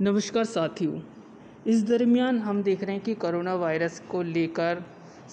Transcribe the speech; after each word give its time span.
नमस्कार 0.00 0.44
साथियों, 0.44 0.98
इस 1.66 1.82
दरमियान 1.84 2.38
हम 2.38 2.62
देख 2.62 2.82
रहे 2.84 2.94
हैं 2.94 3.04
कि 3.04 3.14
कोरोना 3.14 3.54
वायरस 3.54 3.98
को 4.00 4.20
लेकर 4.22 4.82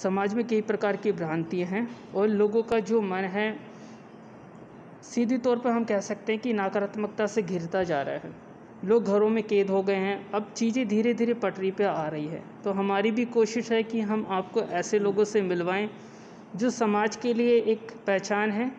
समाज 0.04 0.34
में 0.34 0.48
कई 0.48 0.62
प्रकार 0.62 0.96
की 0.96 1.12
भ्रांतियाँ 1.12 1.68
हैं 1.70 1.88
और 2.16 2.28
लोगों 2.28 2.64
का 2.64 2.80
जो 2.80 3.02
मन 3.02 3.26
है, 3.26 3.60
सीधे 5.04 5.38
तौर 5.38 5.60
पर 5.60 5.70
हम 5.70 5.84
कह 5.84 6.00
सकते 6.00 6.34
हैं 6.34 6.42
कि 6.42 6.54
नकारात्मकता 6.54 7.28
से 7.28 7.42
घिरता 7.42 7.84
जा 7.84 8.02
रहा 8.02 8.16
है। 8.16 8.34
लोग 8.86 9.04
घरों 9.04 9.30
में 9.30 9.44
कैद 9.44 9.70
हो 9.70 9.84
गए 9.84 9.96
हैं, 9.96 10.32
अब 10.32 10.54
चीज़ें 10.58 10.88
धीरे 10.88 11.14
धीरे 11.14 11.34
पटरी 11.34 11.72
पर 11.72 11.86
आ 11.86 12.08
रही 12.08 12.28
है। 12.28 12.44
तो 12.64 12.72
हमारी 12.72 13.12
भी 13.12 13.26
कोशिश 13.26 13.72
है 13.72 13.84
कि 13.84 14.02
हम 14.02 14.26
आपको 14.30 14.62
ऐसे 14.62 15.00
लोगों 15.00 15.24
से 15.24 15.42
मिलवाएँ, 15.42 15.90
जो 16.56 16.70
समाज 16.70 17.16
के 17.16 17.34
लिए 17.34 17.60
एक 17.62 17.92
पहचान 18.08 18.52
है, 18.52 18.72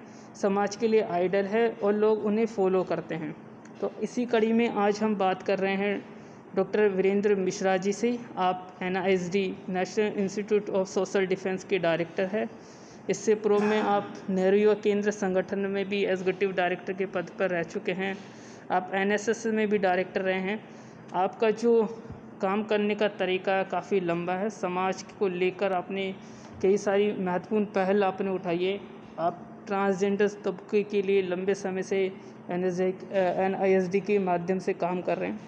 समाज 0.43 0.77
के 0.77 0.89
लिए 0.89 1.03
आइडल 1.03 1.45
है 1.45 1.69
और 1.71 1.93
लोग 1.93 2.25
उन्हें 2.25 2.47
फॉलो 2.47 2.83
करते 2.83 3.15
हैं। 3.15 3.37
तो 3.85 3.91
इसी 4.03 4.25
कड़ी 4.27 4.53
में 4.53 4.69
आज 4.69 4.99
हम 5.03 5.15
बात 5.17 5.43
कर 5.43 5.59
रहे 5.59 5.75
हैं 5.77 6.05
डॉक्टर 6.57 6.89
वीरेंद्र 6.89 7.35
मिश्रा 7.35 7.77
जी 7.77 7.93
से। 7.93 8.19
आप 8.37 8.79
N 8.83 8.97
National 9.69 10.21
Institute 10.21 10.71
of 10.71 10.89
Social 10.89 11.27
Defence 11.27 11.65
के 11.65 11.79
डायरेक्टर 11.79 12.27
है। 12.27 12.49
इससे 13.11 13.35
पूर्व 13.35 13.63
में 13.63 13.81
आप 13.81 14.15
नेहरू 14.31 14.57
युवा 14.57 14.75
केंद्र 14.75 15.11
संगठन 15.11 15.59
में 15.59 15.85
भी 15.89 16.03
एग्जीक्यूटिव 16.05 16.53
डायरेक्टर 16.53 16.93
के 16.93 17.07
पद 17.07 17.31
पर 17.39 17.51
रह 17.51 17.63
चुके 17.63 17.93
हैं। 17.93 18.17
आप 18.71 18.91
एनएसएस 18.95 19.47
में 19.47 19.69
भी 19.69 19.79
डायरेक्टर 19.79 20.23
रहे 20.23 20.41
हैं। 20.41 20.59
आपका 21.15 21.51
जो 21.51 21.83
काम 22.43 22.63
करने 22.63 22.95
का 22.95 23.09
तरीका 23.21 23.63
काफ़ी 23.63 24.01
लंबा 24.01 24.35
है। 24.35 24.51
समाज 24.51 25.03
को 25.19 25.29
लेकर 25.29 25.73
आपने 25.73 26.15
कई 26.63 26.77
सारी 26.77 27.13
महत्वपूर्ण 27.21 27.65
पहल 27.65 28.05
आपने 28.05 28.31
उठाई 28.31 28.65
है। 28.65 28.81
आप 29.19 29.51
ट्रांसजेंडर 29.67 30.29
तबके 30.45 30.83
के 30.83 31.03
लिए 31.03 31.23
लंबे 31.23 31.55
समय 31.55 31.83
से 31.83 32.01
N 32.51 32.65
S 32.65 32.81
N 32.81 33.55
I 33.55 33.71
S 33.71 33.89
D 33.91 34.01
के 34.01 34.19
माध्यम 34.19 34.59
से 34.59 34.73
काम 34.75 35.01
कर 35.03 35.19
रहे 35.19 35.31
हैं। 35.31 35.41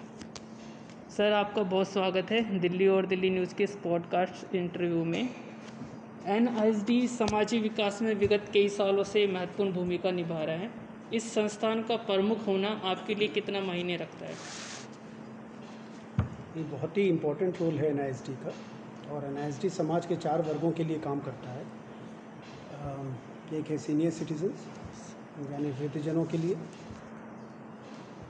सर, 1.17 1.31
आपका 1.31 1.63
बहुत 1.63 1.87
स्वागत 1.87 2.31
है 2.31 2.59
दिल्ली 2.59 2.87
और 2.87 3.05
दिल्ली 3.05 3.29
न्यूज़ 3.29 3.55
के 3.55 3.63
इस 3.63 3.75
पॉडकास्ट 3.83 4.55
इंटरव्यू 4.55 5.03
में। 5.05 5.29
एन 6.27 6.47
आई 6.49 6.69
एस 6.69 6.83
डी 6.85 7.07
समाजी 7.07 7.59
विकास 7.59 8.01
में 8.01 8.13
विगत 8.15 8.49
कई 8.53 8.69
सालों 8.69 9.03
से 9.03 9.25
महत्वपूर्ण 9.27 9.71
भूमिका 9.73 10.11
निभा 10.11 10.43
रहा 10.43 10.55
है। 10.55 10.69
इस 11.13 11.33
संस्थान 11.33 11.81
का 11.83 11.95
प्रमुख 12.05 12.47
होना 12.47 12.69
आपके 12.83 13.15
लिए 13.15 13.27
कितना 13.27 13.59
मायने 13.61 13.95
रखता 13.95 14.25
है? 14.25 14.33
ये 16.57 16.63
बहुत 16.63 16.97
ही 16.97 17.03
इम्पोर्टेंट 17.03 17.61
रोल 17.61 17.77
है 17.77 17.89
एनआईएसडी 17.91 18.33
का 18.43 18.53
और 19.15 19.25
एनआईएसडी 19.25 19.69
समाज 19.69 20.05
के 20.05 20.15
चार 20.17 20.41
वर्गों 20.41 20.71
के 20.71 20.83
लिए 20.83 20.99
काम 20.99 21.19
करता 21.19 21.49
है। 21.49 21.65
एक 23.53 23.69
है 23.69 23.77
सीनियर 23.77 24.11
सिटीजन्स 24.11 24.63
यानी 25.51 25.69
वृद्धजनों 25.71 26.23
के 26.25 26.37
लिए। 26.37 26.55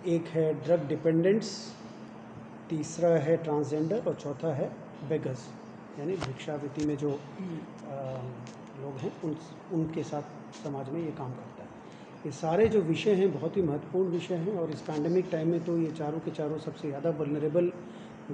एक 0.07 0.27
है 0.29 0.53
ड्रग 0.55 0.87
डिपेंडेंट्स 0.87 1.49
तीसरा 2.69 3.09
है 3.19 3.37
ट्रांसजेंडर 3.43 4.03
और 4.07 4.15
चौथा 4.15 4.53
है 4.55 4.67
बेगस 5.09 5.47
यानी 5.99 6.15
भिक्षावृत्ति 6.15 6.85
में 6.85 6.95
जो 6.97 7.11
आ, 7.11 7.17
लोग 8.81 8.97
हैं 8.97 9.11
उन 9.23 9.35
उनके 9.73 10.03
साथ 10.03 10.23
समाज 10.63 10.89
में 10.89 10.99
ये 11.01 11.11
काम 11.17 11.31
करता 11.31 11.63
है। 11.63 11.69
ये 12.25 12.31
सारे 12.33 12.67
जो 12.67 12.81
विषय 12.83 13.13
हैं 13.15 13.31
बहुत 13.33 13.57
ही 13.57 13.61
महत्वपूर्ण 13.61 14.09
विषय 14.09 14.35
हैं 14.35 14.57
और 14.59 14.71
इस 14.71 14.81
पैंडमिक 14.81 15.29
टाइम 15.31 15.49
में 15.51 15.63
तो 15.65 15.77
ये 15.77 15.91
चारों 15.97 16.19
के 16.19 16.31
चारों 16.31 16.57
सबसे 16.59 16.87
ज़्यादा 16.87 17.09
वलनरेबल 17.19 17.71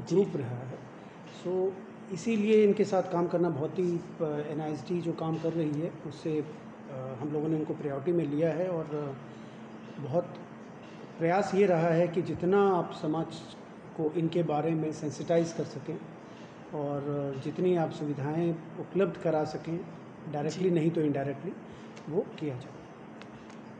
ग्रुप 0.09 0.36
रहा 0.36 0.59
है। 0.64 0.78
सो 1.44 1.73
इसीलिए 2.14 2.64
इनके 2.64 2.86
साथ 2.86 3.12
काम 3.12 3.28
करना 3.28 3.50
बहुत 3.52 3.80
ही 3.80 3.94
एन 4.52 5.02
जो 5.02 5.14
काम 5.20 5.38
कर 5.40 5.53
रही 5.53 5.81
है 5.81 5.92
उससे 6.08 6.44
हम 7.19 7.33
लोगों 7.33 7.50
ने 7.50 7.56
उनको 7.56 7.73
प्रायोरिटी 7.73 8.11
में 8.11 8.25
लिया 8.25 8.50
है 8.53 8.67
और 8.69 9.16
बहुत 10.00 10.36
प्रयास 11.19 11.52
ये 11.56 11.66
रहा 11.66 11.89
है 11.89 12.08
कि 12.08 12.22
जितना 12.22 12.61
आप 12.69 12.94
समाज 13.02 13.39
को 13.97 14.11
इनके 14.17 14.44
बारे 14.44 14.72
में 14.72 14.92
सेंसिटाइज 14.92 15.53
कर 15.53 15.64
सकें 15.64 15.97
और 16.75 17.41
जितनी 17.44 17.75
आप 17.75 17.91
सुविधाएँ 17.91 18.50
उपलब्ध 18.80 19.17
करा 19.17 19.44
सकें 19.45 19.78
डायरेक्टली 20.31 20.69
नहीं 20.69 20.91
तो 20.91 21.01
इनडायरेक्टली 21.01 21.51
वो 22.09 22.25
किया 22.40 22.56
जाए। 22.56 22.81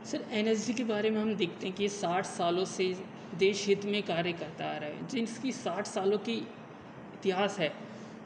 सर 0.04 0.24
एन 0.32 0.54
के 0.76 0.84
बारे 0.84 1.10
में 1.10 1.20
हम 1.20 1.34
देखते 1.34 1.66
हैं 1.66 1.76
कि 1.76 1.88
साठ 1.88 2.26
सालों 2.26 2.64
से 2.64 2.94
देश 3.38 3.66
हित 3.68 3.84
में 3.84 4.02
कार्य 4.02 4.32
करता 4.32 4.64
आ 4.64 4.76
रहा 4.76 4.90
है। 4.90 5.06
जिसकी 5.06 5.52
साठ 5.52 5.86
सालों 5.86 6.18
की 6.18 6.34
इतिहास 7.14 7.58
है 7.58 7.72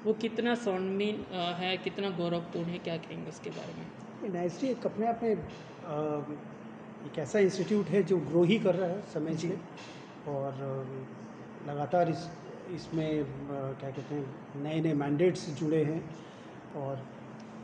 वो 0.04 0.12
कितना 0.12 0.54
स्वर्णीन 0.54 1.24
है 1.32 1.76
कितना 1.76 2.10
गौरवपूर्ण 2.16 2.66
है 2.66 2.78
क्या 2.78 2.96
कहेंगे 2.96 3.28
उसके 3.30 3.50
बारे 3.50 3.72
में? 3.78 3.86
एन 4.28 4.36
एक 4.66 4.86
अपने 4.86 5.06
आप 5.06 5.20
में 5.22 5.30
एक 5.30 7.18
ऐसा 7.18 7.38
इंस्टीट्यूट 7.38 7.86
है 7.88 8.02
जो 8.02 8.16
ग्रो 8.20 8.42
ही 8.44 8.58
कर 8.58 8.74
रहा 8.74 8.88
है 8.88 9.00
समय 9.12 9.36
से। 9.36 9.48
और 10.28 10.52
लगातार 11.68 12.08
इस 12.10 12.28
इसमें 12.74 13.24
क्या 13.50 13.90
कहते 13.90 14.14
हैं 14.14 14.62
नए 14.62 14.80
नए 14.80 14.92
मैंडेट्स 14.94 15.48
जुड़े 15.60 15.82
हैं। 15.84 16.02
और 16.76 17.00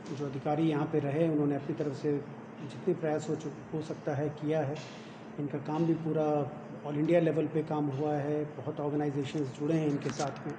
जो 0.09 0.25
अधिकारी 0.25 0.69
यहाँ 0.69 0.85
पे 0.91 0.99
रहे 0.99 1.27
उन्होंने 1.29 1.55
अपनी 1.55 1.75
तरफ़ 1.75 1.93
से 1.97 2.11
जितने 2.71 2.93
प्रयास 2.93 3.29
हो 3.29 3.35
हो 3.73 3.81
सकता 3.83 4.15
है 4.15 4.29
किया 4.41 4.61
है। 4.61 4.75
इनका 5.39 5.57
काम 5.67 5.85
भी 5.85 5.93
पूरा 6.01 6.25
ऑल 6.85 6.97
इंडिया 6.97 7.19
लेवल 7.19 7.47
पे 7.53 7.63
काम 7.69 7.85
हुआ 7.97 8.13
है 8.15 8.43
बहुत 8.57 8.79
ऑर्गेनाइजेशंस 8.79 9.59
जुड़े 9.59 9.75
हैं 9.75 9.87
इनके 9.87 10.09
साथ 10.11 10.45
में। 10.47 10.53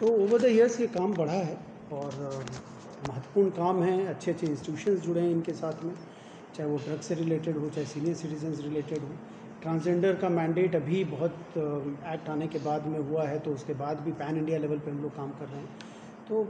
तो 0.00 0.06
ओवर 0.24 0.40
द 0.42 0.44
ईयर्स 0.46 0.80
ये 0.80 0.86
काम 0.94 1.14
बढ़ा 1.14 1.32
है। 1.32 1.58
और 1.92 2.44
महत्वपूर्ण 3.08 3.50
काम 3.52 3.82
हैं 3.82 4.06
अच्छे 4.08 4.30
अच्छे 4.30 4.46
इंस्टीट्यूशन 4.46 4.96
जुड़े 5.00 5.20
हैं 5.20 5.30
इनके 5.30 5.52
साथ 5.54 5.84
में, 5.84 5.94
चाहे 6.54 6.68
वो 6.70 6.76
ड्रग 6.78 7.00
से 7.00 7.14
रिलेटेड 7.14 7.56
हो, 7.56 7.68
चाहे 7.68 7.86
सीनियर 7.86 8.14
सिटीजन 8.16 8.52
रिलेटेड 8.62 8.98
हो। 8.98 9.08
ट्रांसजेंडर 9.62 10.14
का 10.16 10.28
मैंडेट 10.28 10.74
अभी 10.76 11.02
बहुत 11.06 11.56
एक्ट 11.56 12.28
आने 12.30 12.46
के 12.48 12.58
बाद 12.60 12.86
में 12.86 12.98
हुआ 13.00 13.24
है 13.24 13.38
तो 13.38 13.52
उसके 13.52 13.74
बाद 13.74 14.00
भी 14.00 14.12
पैन 14.14 14.36
इंडिया 14.38 14.58
लेवल 14.58 14.78
पे 14.78 14.90
हम 14.90 15.02
लोग 15.02 15.16
काम 15.16 15.30
कर 15.38 15.48
रहे 15.48 15.60
हैं। 15.60 15.68
तो 16.28 16.48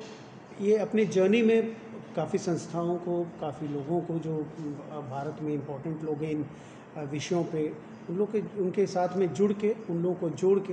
ये 0.60 0.76
अपनी 0.78 1.04
जर्नी 1.08 1.42
में 1.42 1.74
काफ़ी 2.16 2.38
संस्थाओं 2.38 2.96
को, 2.98 3.22
काफ़ी 3.40 3.68
लोगों 3.68 4.00
को 4.00 4.18
जो 4.18 4.36
भारत 5.10 5.42
में 5.42 5.52
इम्पोर्टेंट 5.54 6.02
लोग 6.04 6.22
हैं 6.22 6.30
इन 6.30 6.44
विषयों 7.10 7.42
पे, 7.44 7.68
उन 8.10 8.16
लोग 8.16 8.32
के, 8.32 8.40
उनके 8.62 8.86
साथ 8.86 9.16
में 9.16 9.32
जुड़ 9.34 9.52
के, 9.54 9.74
उन 9.90 10.02
लोगों 10.02 10.14
को 10.16 10.30
जोड़ 10.32 10.58
के 10.60 10.72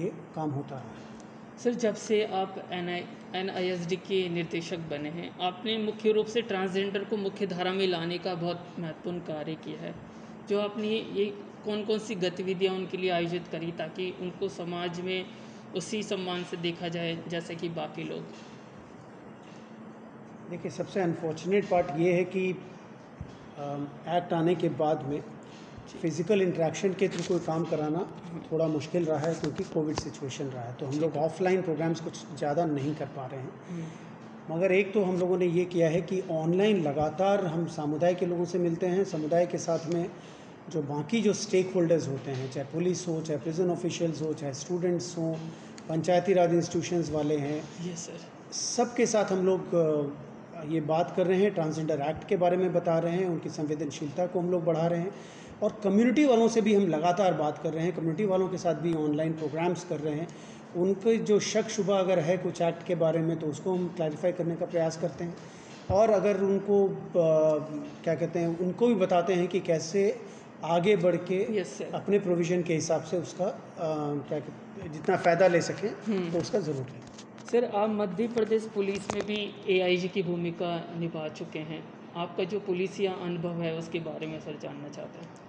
ये 0.00 0.12
काम 0.34 0.50
होता 0.50 0.74
रहा 0.74 0.84
है। 0.84 1.07
सर, 1.58 1.74
जब 1.74 1.94
से 1.96 2.22
आप 2.24 2.58
N 2.72 2.88
I 2.88 3.02
N 3.36 3.48
I 3.50 3.68
S 3.68 3.86
D 3.88 3.96
के 3.98 4.28
निर्देशक 4.28 4.78
बने 4.90 5.08
हैं, 5.10 5.30
आपने 5.40 5.76
मुख्य 5.78 6.12
रूप 6.12 6.26
से 6.26 6.42
ट्रांसजेंडर 6.42 7.04
को 7.04 7.16
मुख्य 7.16 7.46
धारा 7.46 7.72
में 7.72 7.86
लाने 7.86 8.18
का 8.18 8.34
बहुत 8.34 8.66
महत्वपूर्ण 8.78 9.18
कार्य 9.28 9.54
किया 9.64 9.80
है। 9.80 9.94
जो 10.48 10.60
आपने 10.60 10.88
ये 10.88 11.24
कौन 11.64 11.84
कौन 11.84 11.98
सी 11.98 12.14
गतिविधियाँ 12.16 12.74
उनके 12.74 12.96
लिए 12.96 13.10
आयोजित 13.10 13.48
करी 13.52 13.70
ताकि 13.78 14.10
उनको 14.20 14.48
समाज 14.48 15.00
में 15.00 15.24
उसी 15.76 16.02
सम्मान 16.02 16.44
से 16.44 16.56
देखा 16.58 16.88
जाए, 16.88 17.16
जैसे 17.28 17.54
कि 17.54 17.68
बाकी 17.70 18.04
लोग? 18.04 18.22
देखिए, 20.50 20.70
सबसे 20.70 21.00
अनफॉर्चुनेट 21.00 21.68
पार्ट 21.70 21.98
ये 22.00 22.12
है 22.12 22.24
कि 22.26 22.48
एक्ट 24.10 24.32
आने 24.32 24.54
के 24.54 24.68
बाद 24.78 25.04
में 25.08 25.20
फ़िज़िकल 25.92 26.42
इंट्रैक्शन 26.42 26.92
के 26.94 27.08
थ्रू 27.08 27.22
कोई 27.28 27.38
काम 27.46 27.64
कराना 27.64 28.00
थोड़ा 28.50 28.66
मुश्किल 28.68 29.04
रहा 29.04 29.18
है 29.18 29.34
क्योंकि 29.34 29.64
कोविड 29.64 29.96
सिचुएशन 29.98 30.44
रहा 30.46 30.62
है। 30.62 30.74
तो 30.74 30.86
हम 30.86 30.98
लोग 31.00 31.16
ऑफलाइन 31.18 31.62
प्रोग्राम्स 31.62 32.00
कुछ 32.00 32.24
ज़्यादा 32.38 32.64
नहीं 32.66 32.94
कर 32.94 33.06
पा 33.16 33.26
रहे 33.26 33.40
हैं। 33.40 33.52
हम्म। 33.68 34.54
मगर 34.54 34.72
एक 34.72 34.92
तो 34.92 35.02
हम 35.04 35.18
लोगों 35.18 35.38
ने 35.38 35.46
ये 35.46 35.64
किया 35.66 35.88
है 35.88 36.00
कि 36.02 36.22
ऑनलाइन 36.32 36.82
लगातार 36.82 37.44
हम 37.46 37.66
समुदाय 37.76 38.14
के 38.14 38.26
लोगों 38.26 38.44
से 38.44 38.58
मिलते 38.58 38.86
हैं 38.86 39.04
समुदाय 39.06 39.46
के 39.46 39.58
साथ 39.58 39.86
में 39.94 40.06
जो 40.70 40.82
बाकी 40.84 41.20
जो 41.22 41.32
स्टेक 41.34 41.72
होल्डर्स 41.74 42.08
होते 42.08 42.30
हैं 42.30 42.50
चाहे 42.50 42.66
पुलिस 42.72 43.06
हो 43.08 43.20
चाहे 43.20 43.38
प्रिजन 43.40 43.70
ऑफिशियल्स 43.70 44.22
हो 44.22 44.32
चाहे 44.34 44.52
स्टूडेंट्स 44.54 45.16
हों 45.18 45.32
पंचायती 45.88 46.32
राज 46.34 46.54
इंस्टीट्यूशंस 46.54 47.10
वाले 47.10 47.36
हैं 47.38 47.58
यस 47.84 48.06
सर 48.06 48.26
सबके 48.54 49.06
साथ 49.06 49.32
हम 49.32 49.44
लोग 49.46 49.74
ये 50.68 50.80
बात 50.82 51.12
कर 51.16 51.26
रहे 51.26 51.42
हैं। 51.42 51.54
ट्रांसजेंडर 51.54 52.00
एक्ट 52.08 52.28
के 52.28 52.36
बारे 52.36 52.56
में 52.56 52.72
बता 52.72 52.98
रहे 52.98 53.16
हैं 53.16 53.26
उनकी 53.26 53.48
संवेदनशीलता 53.50 54.26
को 54.26 54.40
हम 54.40 54.50
लोग 54.50 54.64
बढ़ा 54.64 54.86
रहे 54.86 55.00
हैं। 55.00 55.10
और 55.62 55.78
कम्युनिटी 55.84 56.24
वालों 56.26 56.48
से 56.48 56.60
भी 56.60 56.74
हम 56.74 56.86
लगातार 56.88 57.34
बात 57.34 57.58
कर 57.58 57.72
रहे 57.72 57.84
हैं 57.84 57.94
कम्युनिटी 57.94 58.24
वालों 58.26 58.48
के 58.48 58.58
साथ 58.58 58.74
भी 58.82 58.94
ऑनलाइन 58.96 59.32
प्रोग्राम्स 59.34 59.84
कर 59.84 60.00
रहे 60.00 60.14
हैं। 60.14 60.28
उनके 60.76 61.16
जो 61.18 61.38
शक 61.42 61.68
शुभ 61.70 61.90
अगर 61.92 62.18
है 62.20 62.36
कुछ 62.38 62.60
एक्ट 62.62 62.86
के 62.86 62.94
बारे 62.96 63.20
में 63.20 63.38
तो 63.38 63.46
उसको 63.46 63.74
हम 63.74 63.88
क्लैरिफाई 63.96 64.32
करने 64.32 64.56
का 64.56 64.66
प्रयास 64.66 64.96
करते 64.96 65.24
हैं। 65.24 65.36
और 65.90 66.10
अगर 66.10 66.40
उनको 66.42 66.84
आ, 66.86 66.90
क्या 68.04 68.14
कहते 68.14 68.38
हैं 68.38 68.58
उनको 68.60 68.86
भी 68.86 68.94
बताते 68.96 69.34
हैं 69.34 69.46
कि 69.48 69.60
कैसे 69.62 70.02
आगे 70.66 70.96
बढ़ 70.96 71.16
के 71.30 71.38
yes, 71.56 71.82
अपने 71.94 72.18
प्रोविज़न 72.18 72.62
के 72.62 72.74
हिसाब 72.74 73.02
से 73.02 73.18
उसका 73.18 73.44
आ, 73.44 73.52
क्या 74.28 74.38
जितना 74.88 75.16
फ़ायदा 75.16 75.46
ले 75.48 75.60
सकें 75.62 75.88
हम्म। 76.06 76.30
तो 76.32 76.38
उसका 76.38 76.58
ज़रूर 76.60 76.86
लें। 76.86 77.02
सर 77.50 77.64
आप 77.74 77.90
मध्य 77.90 78.26
प्रदेश 78.28 78.68
पुलिस 78.74 79.14
में 79.14 79.22
भी 79.26 79.38
एआईजी 79.76 80.08
की 80.08 80.22
भूमिका 80.22 80.76
निभा 81.00 81.28
चुके 81.36 81.58
हैं। 81.70 81.82
आपका 82.16 82.44
जो 82.44 82.60
पुलिस 82.60 83.00
या 83.00 83.12
अनुभव 83.24 83.62
है 83.62 83.76
उसके 83.78 84.00
बारे 84.06 84.26
में 84.26 84.38
सर 84.40 84.58
जानना 84.62 84.88
चाहते 84.88 85.18
हैं। 85.18 85.47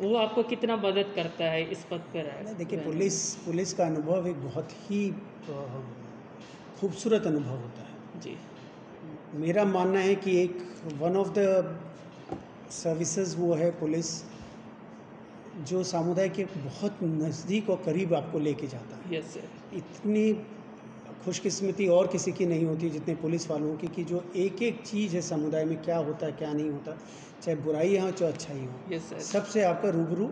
वो 0.00 0.14
आपको 0.16 0.42
कितना 0.42 0.76
मदद 0.76 1.12
करता 1.16 1.44
है 1.44 1.62
इस 1.72 1.84
पद 1.90 2.00
पर 2.14 2.26
है 2.28 2.54
देखिए 2.56 2.78
पुलिस 2.80 3.18
पुलिस 3.44 3.72
का 3.72 3.86
अनुभव 3.86 4.26
एक 4.28 4.42
बहुत 4.44 4.72
ही 4.86 5.00
खूबसूरत 6.80 7.26
अनुभव 7.26 7.56
होता 7.56 7.82
है। 7.82 8.20
जी। 8.20 8.36
मेरा 9.40 9.64
मानना 9.64 10.00
है 10.00 10.14
कि 10.16 10.36
एक 10.42 10.56
वन 11.00 11.16
ऑफ़ 11.16 11.28
द 11.38 11.40
सर्विसेज़ 12.72 13.36
वो 13.36 13.54
है 13.54 13.70
पुलिस 13.80 14.10
जो 15.64 15.82
सामुदाय 15.84 16.28
के 16.28 16.44
बहुत 16.56 16.98
नज़दीक 17.02 17.70
और 17.70 17.82
करीब 17.84 18.14
आपको 18.14 18.38
लेके 18.38 18.66
जाता 18.66 18.96
है। 18.96 19.14
यस 19.14 19.32
सर 19.34 19.76
इतनी 19.76 20.24
खुशकिस्मती 21.24 21.86
और 21.88 22.06
किसी 22.06 22.32
की 22.32 22.46
नहीं 22.46 22.64
होती 22.64 22.90
जितने 22.90 23.14
पुलिस 23.22 23.50
वालों 23.50 23.76
की 23.76 23.88
कि 23.88 24.04
जो 24.04 24.22
एक 24.36 24.62
एक 24.62 24.82
चीज़ 24.86 25.14
है 25.16 25.20
समुदाय 25.22 25.64
में 25.64 25.76
क्या 25.82 25.96
होता 25.98 26.26
है 26.26 26.32
क्या 26.32 26.52
नहीं 26.52 26.70
होता 26.70 26.96
चाहे 27.42 27.56
बुराई 27.62 27.96
हो 27.98 28.10
चाहे 28.10 28.32
अच्छाई 28.32 28.58
हो। 28.60 28.98
सर 28.98 29.20
सबसे 29.22 29.62
आपका 29.64 29.88
रूबरू 29.96 30.26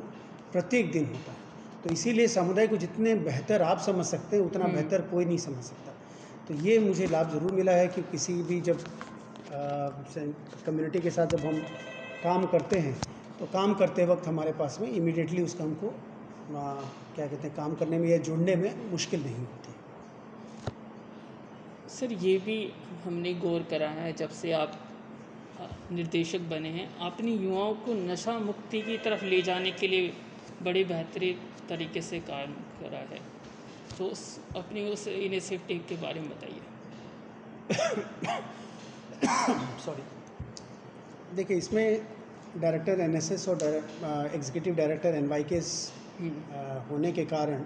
प्रत्येक 0.53 0.91
दिन 0.93 1.05
होता 1.07 1.33
है। 1.33 1.41
तो 1.85 1.91
इसीलिए 1.91 2.27
समुदाय 2.29 2.67
को 2.69 2.77
जितने 2.77 3.15
बेहतर 3.23 3.63
आप 3.63 3.79
समझ 3.87 4.05
सकते 4.07 4.37
हैं 4.37 4.45
उतना 4.45 4.65
हम्म। 4.65 4.75
बेहतर 4.75 5.01
कोई 5.13 5.25
नहीं 5.25 5.39
समझ 5.39 5.65
सकता। 5.65 5.93
तो 6.49 6.55
ये 6.67 6.79
मुझे 6.79 7.07
लाभ 7.07 7.31
ज़रूर 7.33 7.53
मिला 7.53 7.73
है 7.73 7.89
कि 7.89 8.03
किसी 8.13 8.33
भी 8.43 8.61
जब 8.61 8.85
कम्युनिटी 10.67 11.01
के 11.01 11.11
साथ 11.11 11.27
जब 11.37 11.45
हम 11.47 11.59
काम 12.25 12.47
करते 12.47 12.79
हैं 12.79 12.95
तो 13.39 13.47
काम 13.53 13.75
करते 13.75 14.05
वक्त 14.07 14.27
हमारे 14.27 14.53
पास 14.59 14.79
में 14.81 14.89
इमीडिएटली 14.91 15.43
उसका 15.43 15.65
हमको 15.65 15.89
आ, 15.89 16.73
क्या 17.17 17.27
कहते 17.27 17.47
हैं 17.49 17.55
काम 17.57 17.75
करने 17.75 17.99
में 17.99 18.09
या 18.09 18.17
जुड़ने 18.29 18.57
में 18.57 18.91
मुश्किल 18.91 19.23
नहीं 19.23 19.37
होती। 19.37 19.72
सर 21.93 22.13
ये 22.23 22.37
भी 22.39 22.57
हमने 23.05 23.33
गौर 23.41 23.63
करा 23.71 23.89
है 23.91 24.13
जब 24.13 24.31
से 24.31 24.53
आप 24.53 24.79
निर्देशक 25.93 26.41
बने 26.51 26.69
हैं। 26.69 26.89
आपने 27.01 27.31
युवाओं 27.33 27.75
को 27.85 27.95
नशा 27.95 28.39
मुक्ति 28.41 28.81
की 28.83 28.97
तरफ़ 28.99 29.25
ले 29.25 29.41
जाने 29.43 29.71
के 29.73 29.89
लिए 29.89 30.13
बड़े 30.63 30.85
बेहतरीन 30.85 31.37
तरीके 31.69 32.03
से 32.03 32.21
काम 32.31 32.53
करा 32.81 32.99
है। 33.11 33.21
तो 33.99 34.07
उस 34.07 34.23
अपनी 34.57 34.85
उस 34.91 35.07
इनिशिएटिव 35.09 35.85
के 35.89 35.97
बारे 36.03 36.21
में 36.21 36.29
बताइए। 36.31 36.63
सॉरी 39.85 40.03
देखिए 41.37 41.57
इसमें 41.57 41.87
डायरेक्टर 42.61 43.01
एनएसएस 43.01 43.49
और 43.49 43.63
एग्जीक्यूटिव 43.65 44.75
डायरेक्टर 44.77 45.15
एनवाईकेस 45.15 45.93
हम्म, 46.19 46.33
होने 46.91 47.13
के 47.13 47.25
कारण 47.27 47.65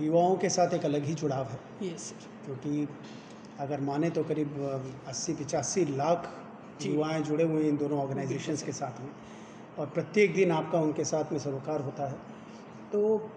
युवाओं 0.00 0.36
के 0.36 0.48
साथ 0.50 0.74
एक 0.74 0.84
अलग 0.84 1.04
ही 1.04 1.14
जुड़ाव 1.14 1.46
है। 1.48 1.58
यस 1.82 2.02
सर 2.02 2.28
क्योंकि 2.44 2.86
अगर 3.60 3.80
माने 3.80 4.10
तो 4.10 4.24
करीब 4.24 4.60
अस्सी 5.06 5.32
पिचासी 5.32 5.84
लाख 5.84 6.30
युवाएँ 6.82 7.22
जुड़े 7.22 7.44
हुए 7.44 7.62
हैं 7.62 7.70
इन 7.70 7.76
दोनों 7.76 7.98
ऑर्गेनाइजेशंस 7.98 8.62
के 8.62 8.72
साथ 8.72 9.00
में। 9.00 9.10
और 9.78 9.86
प्रत्येक 9.86 10.34
दिन 10.34 10.50
आपका 10.50 10.80
उनके 10.80 11.04
साथ 11.04 11.32
में 11.32 11.38
सरोकार 11.38 11.80
होता 11.80 12.06
है। 12.06 12.16
तो 12.92 13.30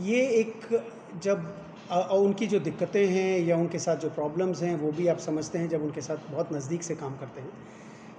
ये 0.00 0.28
एक 0.28 0.82
जब 1.22 1.66
अ- 1.90 2.08
उनकी 2.12 2.46
जो 2.46 2.60
दिक्कतें 2.60 3.06
हैं 3.06 3.40
या 3.40 3.56
उनके 3.56 3.78
साथ 3.78 3.96
जो 3.96 4.10
प्रॉब्लम्स 4.10 4.62
हैं 4.62 4.76
वो 4.76 4.92
भी 4.92 5.06
आप 5.06 5.18
समझते 5.18 5.58
हैं 5.58 5.68
जब 5.68 5.82
उनके 5.82 6.00
साथ 6.00 6.16
बहुत 6.30 6.52
नज़दीक 6.52 6.82
से 6.82 6.94
काम 6.94 7.16
करते 7.16 7.40
हैं। 7.40 7.52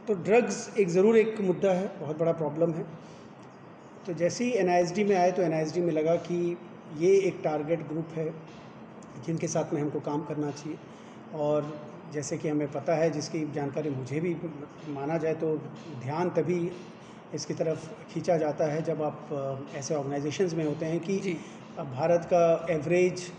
तो 0.08 0.14
ड्रग्स 0.14 0.74
एक 0.80 0.90
ज़रूर 0.90 1.18
एक 1.18 1.42
मुद्दा 1.42 1.72
है 1.72 2.00
बहुत 2.00 2.20
बड़ा 2.20 2.32
प्रॉब्लम 2.32 2.72
है। 2.72 2.84
तो 4.06 4.14
जैसे 4.14 4.44
ही 4.44 4.52
एन 4.52 4.68
में 5.10 5.16
आए 5.16 5.32
तो 5.32 5.42
एन 5.42 5.72
में 5.78 5.94
लगा 5.94 6.16
कि 6.16 6.58
ये 6.98 7.18
एक 7.20 7.42
टारगेट 7.44 7.88
ग्रुप 7.88 8.08
है 8.12 8.34
जिनके 9.26 9.48
साथ 9.48 9.74
में 9.74 9.82
हमको 9.82 10.00
काम 10.00 10.24
करना 10.24 10.52
चाहिए। 10.52 10.78
और 11.36 11.74
जैसे 12.14 12.38
कि 12.38 12.50
हमें 12.50 12.72
पता 12.72 12.96
है 12.96 13.10
जिसकी 13.12 13.46
जानकारी 13.52 13.90
मुझे 13.90 14.20
भी 14.20 14.36
माना 14.90 15.18
जाए 15.18 15.34
तो 15.34 15.56
ध्यान 16.04 16.30
तभी 16.30 16.60
इसकी 17.36 17.54
तरफ़ 17.54 17.88
खींचा 18.14 18.38
जाता 18.38 18.66
है 18.66 18.82
जब 18.84 19.02
आप 19.02 19.70
ऐसे 19.76 19.96
ऑर्गेनाइजेशंस 19.96 20.54
में 20.54 20.66
होते 20.66 20.86
हैं 20.86 21.00
कि 21.00 21.38
अब 21.80 21.92
भारत 21.92 22.26
का 22.26 22.68
एवरेज 22.70 23.32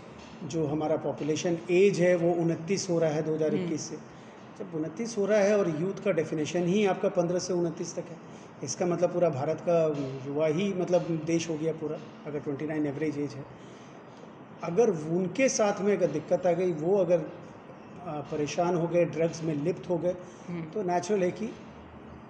जो 0.43 0.65
हमारा 0.67 0.95
पॉपुलेशन 0.97 1.57
एज 1.71 1.99
है 2.01 2.15
वो 2.15 2.33
उनतीस 2.41 2.89
हो 2.89 2.99
रहा 2.99 3.09
है 3.09 3.25
2021 3.25 3.77
से। 3.79 3.95
जब 4.59 4.75
उनतीस 4.75 5.17
हो 5.17 5.25
रहा 5.25 5.39
है 5.39 5.57
और 5.57 5.69
यूथ 5.81 6.03
का 6.03 6.11
डेफिनेशन 6.11 6.67
ही 6.67 6.85
आपका 6.85 7.09
15 7.17 7.39
से 7.39 7.53
उनतीस 7.53 7.95
तक 7.95 8.09
है 8.09 8.17
इसका 8.63 8.85
मतलब 8.85 9.13
पूरा 9.13 9.29
भारत 9.29 9.61
का 9.69 9.81
युवा 10.27 10.47
ही 10.47 10.73
मतलब 10.73 11.07
देश 11.25 11.49
हो 11.49 11.57
गया 11.57 11.73
पूरा 11.73 11.97
अगर 12.27 12.39
29 12.49 12.85
एवरेज 12.85 13.17
एज 13.19 13.33
है। 13.33 13.43
अगर 14.63 14.89
उनके 14.89 15.49
साथ 15.49 15.81
में 15.81 15.95
अगर 15.97 16.11
दिक्कत 16.11 16.45
आ 16.47 16.51
गई 16.51 16.71
वो 16.71 16.97
अगर 16.97 17.25
परेशान 18.31 18.75
हो 18.75 18.87
गए 18.87 19.05
ड्रग्स 19.07 19.43
में 19.43 19.53
लिप्त 19.55 19.89
हो 19.89 19.97
गए 19.97 20.13
तो 20.73 20.83
नेचुरल 20.85 21.23
है 21.23 21.31
कि 21.33 21.49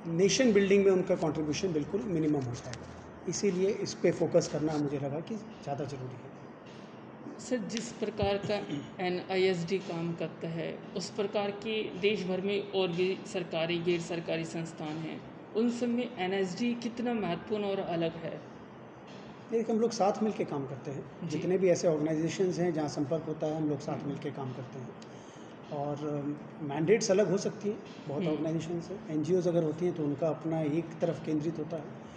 नेशन 0.08 0.54
बिल्डिंग 0.54 0.86
में 0.86 0.92
उनका 0.92 1.16
कंट्रीब्यूशन 1.18 1.74
बिल्कुल 1.74 2.02
मिनिमम 2.10 2.44
हो 2.44 2.54
जाएगा। 2.56 2.88
इसीलिए 3.30 3.70
इस 3.84 3.94
पर 3.96 4.12
फोकस 4.14 4.50
करना 4.54 4.78
मुझे 4.78 5.00
लगा 5.00 5.20
कि 5.22 5.36
ज़्यादा 5.36 5.86
ज़रूरी 5.86 6.16
है। 6.16 6.38
सर 7.40 7.58
जिस 7.70 7.92
प्रकार 7.94 8.38
का 8.46 8.56
एनआईएसडी 9.00 9.78
काम 9.82 10.14
करता 10.16 10.48
है 10.50 10.70
उस 10.98 11.10
प्रकार 11.12 11.52
के 11.64 11.82
देश 12.02 12.24
भर 12.28 12.42
में 12.42 12.72
और 12.74 12.88
भी 12.92 13.08
सरकारी 13.28 13.78
गैर 13.82 14.00
सरकारी 14.04 14.46
संस्थान 14.48 14.98
हैं 15.00 15.20
उन 15.58 15.70
सब 15.72 15.90
में 15.90 16.04
एन 16.04 16.34
कितना 16.82 17.14
महत्वपूर्ण 17.16 17.64
और 17.66 17.80
अलग 17.80 18.16
है? 18.24 18.40
देखिए 19.52 19.74
हम 19.74 19.80
लोग 19.82 19.92
साथ 19.92 20.22
मिल 20.24 20.34
के 20.34 20.46
काम 20.46 20.66
करते 20.68 20.92
हैं। 20.92 21.30
जितने 21.30 21.58
भी 21.58 21.70
ऐसे 21.70 21.88
ऑर्गेनाइजेशंस 21.88 22.60
हैं 22.60 22.74
जहाँ 22.74 22.90
संपर्क 22.90 23.24
होता 23.28 23.48
है 23.48 23.56
हम 23.56 23.70
लोग 23.70 23.80
साथ 23.82 24.06
मिल 24.08 24.18
के 24.18 24.32
काम 24.32 24.52
करते 24.54 24.80
हैं। 24.80 25.09
और 25.74 26.02
मैंडेट्स 26.64 27.12
अलग 27.12 27.30
हो 27.32 27.38
सकती 27.38 27.70
हैं 27.70 27.78
बहुत। 28.08 28.28
ऑर्गेनाइजेशंस 28.28 28.90
हैं। 28.92 29.00
एन 29.10 29.24
अगर 29.48 29.64
होती 29.64 29.86
हैं 29.86 29.94
तो 29.96 30.04
उनका 30.04 30.28
अपना 30.28 30.62
एक 30.62 31.00
तरफ़ 31.02 31.24
केंद्रित 31.26 31.60
होता 31.60 31.78
है। 31.78 32.08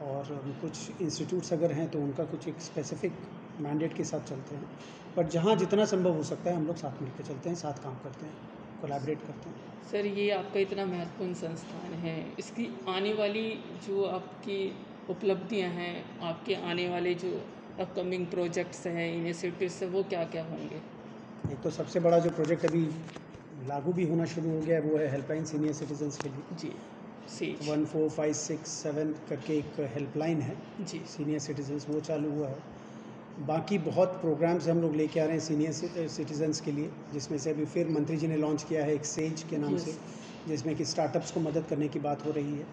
और 0.00 0.56
कुछ 0.60 1.00
इंस्टीट्यूट्स 1.02 1.52
अगर 1.52 1.72
हैं 1.72 1.88
तो 1.90 2.00
उनका 2.00 2.24
कुछ 2.24 2.48
एक 2.48 2.60
स्पेसिफिक 2.60 3.12
मैंडेट 3.60 3.94
के 3.94 4.04
साथ 4.04 4.20
चलते 4.20 4.54
हैं। 4.54 4.68
बट 5.16 5.28
जहाँ 5.28 5.56
जितना 5.56 5.84
संभव 5.84 6.12
हो 6.12 6.22
सकता 6.22 6.50
है 6.50 6.56
हम 6.56 6.66
लोग 6.66 6.76
साथ 6.76 7.02
मिलकर 7.02 7.24
चलते 7.24 7.48
हैं 7.48 7.56
साथ 7.56 7.82
काम 7.84 7.94
करते 7.96 8.26
हैं 8.26 8.34
कोलैबोरेट 8.82 9.18
करते 9.18 9.48
हैं। 9.48 9.56
सर 9.92 10.06
ये 10.06 10.30
आपका 10.30 10.60
इतना 10.60 10.84
महत्वपूर्ण 10.86 11.34
संस्थान 11.34 11.92
है। 11.94 12.16
इसकी 12.38 12.68
आने 12.88 13.12
वाली 13.14 13.44
जो 13.86 14.04
आपकी 14.04 14.60
उपलब्धियाँ 15.10 15.70
हैं 15.70 16.20
आपके 16.22 16.54
आने 16.70 16.88
वाले 16.88 17.14
जो 17.14 17.30
अपकमिंग 17.80 18.26
प्रोजेक्ट्स 18.26 18.86
हैं 18.86 19.12
इनिशिएटिव्स 19.14 19.82
हैं 19.82 19.90
वो 19.90 20.02
क्या 20.04 20.24
क्या 20.24 20.44
होंगे? 20.44 20.80
एक 21.46 21.60
तो 21.62 21.70
सबसे 21.70 22.00
बड़ा 22.00 22.18
जो 22.18 22.30
प्रोजेक्ट 22.30 22.64
अभी 22.64 22.80
लागू 23.68 23.92
भी 23.92 24.04
होना 24.04 24.24
शुरू 24.26 24.50
हो 24.50 24.60
गया 24.60 24.76
है 24.76 24.82
वो 24.82 24.96
है 24.98 25.10
हेल्पलाइन 25.10 25.44
सीनियर 25.44 25.72
सिटीजन्स 25.74 26.18
के 26.18 26.28
लिए। 26.28 26.56
जी 26.56 26.72
says 27.28 27.68
one 27.68 27.84
four 27.84 28.08
five 28.10 28.32
six 28.32 28.70
seven 28.82 29.12
करके 29.28 29.58
एक 29.58 29.80
हेल्पलाइन 29.94 30.40
है। 30.40 30.56
जी। 30.82 30.98
सीनियर 31.08 31.40
सिटीजन्स 31.40 31.88
वो 31.88 32.00
चालू 32.00 32.30
हुआ 32.30 32.48
है। 32.48 33.46
बाकी 33.46 33.78
बहुत 33.78 34.18
प्रोग्राम्स 34.20 34.68
हम 34.68 34.80
लोग 34.82 34.94
लेके 34.96 35.20
आ 35.20 35.24
रहे 35.24 35.32
हैं 35.32 35.40
सीनियर 35.40 36.08
सिटीजन्स 36.08 36.60
के 36.60 36.72
लिए 36.72 36.90
जिसमें 37.12 37.38
से 37.38 37.50
अभी 37.50 37.64
फिर 37.66 37.88
मंत्री 37.88 38.16
जी 38.16 38.26
ने 38.26 38.36
लॉन्च 38.36 38.62
किया 38.62 38.84
है 38.84 38.94
एक 38.94 39.04
सेज 39.06 39.42
के 39.50 39.56
नाम 39.56 39.76
से 39.76 39.96
जिसमें 40.48 40.74
कि 40.76 40.84
स्टार्टअप्स 40.84 41.30
को 41.30 41.40
मदद 41.40 41.64
करने 41.70 41.88
की 41.88 41.98
बात 41.98 42.24
हो 42.24 42.30
रही 42.30 42.52
है। 42.52 42.66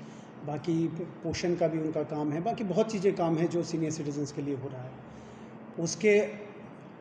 बाकी 0.45 0.87
पोषण 1.23 1.55
का 1.55 1.67
भी 1.67 1.79
उनका 1.79 2.03
काम 2.05 2.31
है। 2.31 2.41
बाकी 2.41 2.63
बहुत 2.63 2.91
चीज़ें 2.91 3.13
काम 3.15 3.37
है 3.37 3.47
जो 3.47 3.63
सीनियर 3.63 3.91
सिटीजन्स 3.91 4.31
के 4.31 4.41
लिए 4.41 4.55
हो 4.55 4.69
रहा 4.69 4.83
है। 4.83 5.83
उसके 5.83 6.19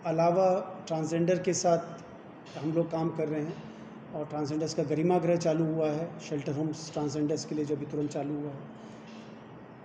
अलावा 0.06 0.46
ट्रांसजेंडर 0.86 1.38
के 1.42 1.52
साथ 1.54 2.56
हम 2.56 2.72
लोग 2.72 2.90
काम 2.90 3.10
कर 3.16 3.28
रहे 3.28 3.42
हैं 3.42 4.14
और 4.14 4.24
ट्रांसजेंडर्स 4.30 4.74
का 4.74 4.82
गरिमा 4.84 5.18
गृह 5.18 5.36
चालू 5.36 5.64
हुआ 5.66 5.86
है। 5.90 6.08
शेल्टर 6.20 6.52
होम्स 6.52 6.90
ट्रांसजेंडर्स 6.92 7.44
के 7.44 7.54
लिए 7.54 7.64
जो 7.64 7.76
अभी 7.76 7.86
तुरंत 7.86 8.10
चालू 8.10 8.34
हुआ 8.40 8.50
है। 8.50 8.58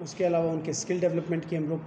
उसके 0.01 0.24
अलावा 0.24 0.51
उनके 0.51 0.74
स्किल 0.74 1.00
डेवलपमेंट 1.01 1.46
की 1.50 1.55
हम 1.55 1.67
लोग 1.70 1.79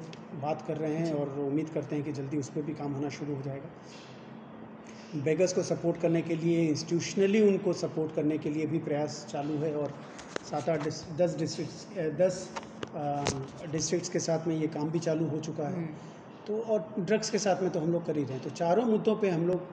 बात 0.42 0.62
कर 0.66 0.76
रहे 0.76 0.94
हैं 0.94 1.12
और 1.14 1.38
उम्मीद 1.40 1.68
करते 1.74 1.96
हैं 1.96 2.04
कि 2.04 2.12
जल्दी 2.12 2.38
उस 2.38 2.48
पर 2.50 2.62
भी 2.62 2.72
काम 2.74 2.92
होना 2.92 3.08
शुरू 3.10 3.34
हो 3.34 3.42
जाएगा। 3.42 5.20
बेगर्स 5.24 5.52
को 5.52 5.62
सपोर्ट 5.62 6.00
करने 6.02 6.22
के 6.22 6.36
लिए 6.36 6.62
इंस्टीट्यूशनली 6.68 7.40
उनको 7.48 7.72
सपोर्ट 7.80 8.14
करने 8.14 8.38
के 8.38 8.50
लिए 8.50 8.66
भी 8.66 8.78
प्रयास 8.86 9.26
चालू 9.32 9.58
है 9.58 9.74
और 9.76 9.94
सात 10.50 10.68
आठ 10.68 10.86
दस 11.18 11.36
डिस्ट्रिक्ट 11.38 12.16
दस 12.18 12.48
डिस्ट्रिक्ट्स 13.72 14.08
के 14.08 14.18
साथ 14.20 14.46
में 14.46 14.56
ये 14.56 14.66
काम 14.68 14.90
भी 14.90 14.98
चालू 15.00 15.26
हो 15.28 15.38
चुका 15.40 15.68
है। 15.68 15.84
तो 16.46 16.58
और 16.62 16.94
ड्रग्स 16.98 17.30
के 17.30 17.38
साथ 17.38 17.62
में 17.62 17.70
तो 17.70 17.80
हम 17.80 17.92
लोग 17.92 18.06
कर 18.06 18.16
ही 18.16 18.22
रहे 18.24 18.34
हैं। 18.34 18.42
तो 18.42 18.50
चारों 18.50 18.84
मुद्दों 18.84 19.14
पे 19.16 19.28
हम 19.30 19.46
लोग 19.46 19.66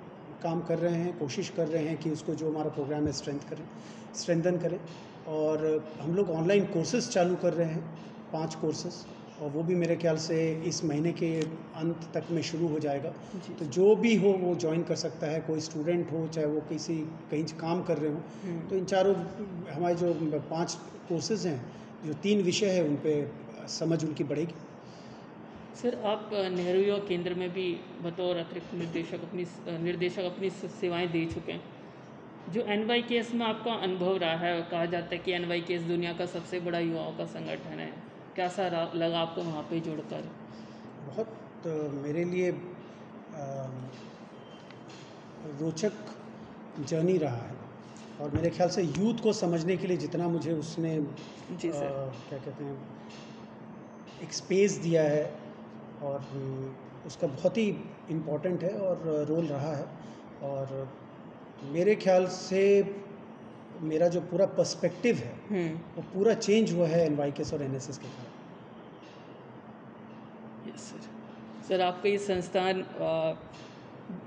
काम 0.43 0.61
कर 0.61 0.77
रहे 0.79 0.95
हैं 0.95 1.17
कोशिश 1.19 1.49
कर 1.49 1.67
रहे 1.67 1.87
हैं 1.87 1.97
कि 1.97 2.09
उसको 2.09 2.33
जो 2.35 2.49
हमारा 2.49 2.69
प्रोग्राम 2.69 3.05
है 3.05 3.13
स्ट्रेंथ 3.13 3.49
करें 3.49 3.63
स्ट्रेंथन 4.15 4.57
करें। 4.57 4.79
और 5.29 5.65
हम 6.01 6.13
लोग 6.15 6.29
ऑनलाइन 6.31 6.65
कोर्सेज 6.65 7.09
चालू 7.09 7.35
कर 7.35 7.53
रहे 7.53 7.67
हैं 7.67 7.81
पाँच 8.33 8.55
कोर्सेज 8.55 8.93
और 9.41 9.49
वो 9.49 9.63
भी 9.63 9.75
मेरे 9.75 9.95
ख्याल 9.95 10.17
से 10.17 10.37
इस 10.67 10.83
महीने 10.85 11.11
के 11.13 11.27
अंत 11.81 12.07
तक 12.13 12.31
में 12.31 12.41
शुरू 12.41 12.67
हो 12.67 12.79
जाएगा। 12.79 13.09
तो 13.59 13.65
जो 13.67 13.95
भी 13.95 14.15
हो 14.15 14.31
वो 14.41 14.55
ज्वाइन 14.55 14.83
कर 14.83 14.95
सकता 14.95 15.27
है 15.27 15.39
कोई 15.41 15.59
स्टूडेंट 15.61 16.11
हो 16.11 16.27
चाहे 16.27 16.47
वो 16.47 16.61
किसी 16.69 16.95
कहीं 17.31 17.43
काम 17.59 17.83
कर 17.83 17.97
रहे 17.97 18.11
हो। 18.11 18.21
हम्म, 18.43 18.59
तो 18.69 18.75
इन 18.75 18.85
चारों 18.85 19.15
हमारे 19.73 19.95
जो 19.95 20.13
पाँच 20.49 20.77
कोर्सेज 21.09 21.45
हैं 21.47 21.59
जो 22.05 22.13
तीन 22.23 22.41
विषय 22.43 22.69
है 22.69 22.83
उन 22.83 22.95
पर 23.05 23.67
समझ 23.69 24.03
उनकी 24.05 24.23
बढ़ेगी। 24.23 24.53
सर 25.81 25.95
आप 26.05 26.29
नेहरू 26.53 26.79
युवा 26.79 26.97
केंद्र 26.99 27.33
में 27.33 27.49
भी 27.53 27.65
बतौर 28.03 28.37
अतिरिक्त 28.37 28.73
निर्देशक 28.73 29.21
अपनी 29.23 29.43
निर्देशक 29.83 30.23
अपनी 30.23 30.49
सेवाएँ 30.49 31.07
दे 31.07 31.25
चुके 31.25 31.51
हैं। 31.51 31.61
जो 32.53 32.61
एन 32.73 32.85
वाई 32.87 33.01
के 33.01 33.15
एस 33.15 33.33
में 33.33 33.45
आपका 33.45 33.73
अनुभव 33.73 34.17
रहा 34.17 34.35
है 34.35 34.61
कहा 34.61 34.85
जाता 34.85 35.15
है 35.15 35.17
कि 35.17 35.31
एन 35.31 35.47
वाई 35.49 35.61
के 35.61 35.73
एस 35.73 35.81
दुनिया 35.83 36.13
का 36.13 36.25
सबसे 36.25 36.59
बड़ा 36.59 36.79
युवाओं 36.79 37.11
का 37.17 37.25
संगठन 37.25 37.79
है। 37.79 37.91
कैसा 38.35 38.67
लगा 38.95 39.19
आपको 39.19 39.41
वहाँ 39.41 39.63
पे 39.63 39.79
जुड़कर? 39.79 40.29
बहुत 41.05 41.67
अ, 41.67 41.75
मेरे 42.01 42.23
लिए 42.23 42.51
रोचक 45.59 45.91
जर्नी 46.79 47.17
रहा 47.17 47.35
है। 47.37 47.57
और 48.21 48.31
मेरे 48.31 48.49
ख्याल 48.49 48.69
से 48.69 48.81
यूथ 48.83 49.23
को 49.23 49.33
समझने 49.33 49.77
के 49.77 49.87
लिए 49.87 49.97
जितना 49.97 50.27
मुझे 50.27 50.53
उसने 50.53 50.95
जी 51.51 51.71
सर। 51.71 51.91
क्या 52.29 52.39
कहते 52.39 52.63
हैं 52.63 52.79
एक 54.23 54.33
स्पेस 54.33 54.77
दिया 54.77 55.03
है 55.03 55.48
और 56.03 56.17
उसका 57.07 57.27
बहुत 57.27 57.57
ही 57.57 57.67
इम्पोर्टेंट 58.11 58.63
है 58.63 58.73
और 58.79 59.25
रोल 59.29 59.45
रहा 59.47 59.75
है। 59.75 59.85
और 60.43 60.87
मेरे 61.71 61.95
ख्याल 61.97 62.25
से 62.33 62.61
मेरा 63.83 64.07
जो 64.07 64.21
पूरा 64.23 64.45
पर्सपेक्टिव 64.57 65.15
है 65.17 65.33
हम्म। 65.49 65.79
वो 65.95 66.01
पूरा 66.13 66.33
चेंज 66.35 66.73
हुआ 66.73 66.87
है 66.87 67.05
एन 67.05 67.15
वाई 67.15 67.31
के 67.31 67.43
और 67.55 67.61
एन 67.63 67.75
एस 67.75 67.89
एस 67.89 67.97
के 67.97 68.07
कारण 68.07 68.31
यस 70.69 70.81
सर 70.81 71.01
सर 71.67 71.81
आपका 71.81 72.09
ये 72.09 72.17
संस्थान 72.19 72.81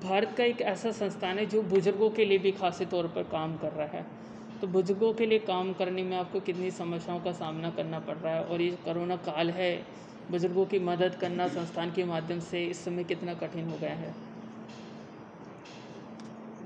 भारत 0.02 0.34
का 0.38 0.44
एक 0.44 0.60
ऐसा 0.72 0.90
संस्थान 0.92 1.38
है 1.38 1.46
जो 1.46 1.62
बुज़ुर्गों 1.64 2.10
के 2.10 2.24
लिए 2.24 2.38
भी 2.38 2.52
खासे 2.52 2.84
तौर 2.86 3.06
पर 3.14 3.22
काम 3.30 3.56
कर 3.56 3.72
रहा 3.72 3.86
है। 3.88 4.04
तो 4.60 4.66
बुज़ुर्गों 4.68 5.12
के 5.14 5.26
लिए 5.26 5.38
काम 5.40 5.72
करने 5.72 6.02
में 6.02 6.16
आपको 6.16 6.40
कितनी 6.40 6.70
समस्याओं 6.72 7.20
का 7.20 7.32
सामना 7.32 7.70
करना 7.70 7.98
पड़ 8.00 8.16
रहा 8.16 8.34
है 8.34 8.44
और 8.44 8.60
ये 8.60 8.70
कोरोना 8.84 9.16
काल 9.24 9.50
है 9.50 9.70
बुज़ुर्गों 10.30 10.64
की 10.66 10.78
मदद 10.80 11.14
करना 11.20 11.46
संस्थान 11.50 11.90
के 11.92 12.04
माध्यम 12.04 12.40
से 12.42 12.64
इस 12.66 12.84
समय 12.84 13.04
कितना 13.04 13.34
कठिन 13.36 13.68
हो 13.70 13.76
गया 13.78 13.94
है? 13.94 14.14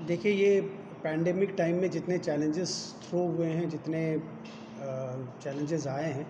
देखिए 0.07 0.31
ये 0.33 0.59
पैंडेमिक 1.03 1.53
टाइम 1.57 1.81
में 1.81 1.89
जितने 1.91 2.17
चैलेंजेस 2.19 2.73
थ्रो 3.03 3.25
हुए 3.27 3.47
हैं 3.49 3.69
जितने 3.69 4.01
चैलेंजेस 5.41 5.87
आए 5.87 6.11
हैं 6.13 6.25